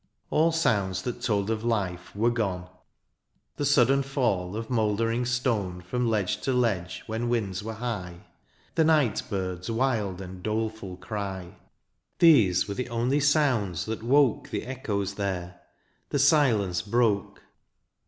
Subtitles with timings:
[0.31, 2.67] All sounds that told of life were gone—
[3.57, 8.21] The sudden faU of mouldering stone From ledge to ledge when winds were high.
[8.73, 11.55] The night birds' wild and doleful cry.
[12.17, 15.59] These were the only sounds that woke The echoes there,
[16.09, 17.43] the silence broke.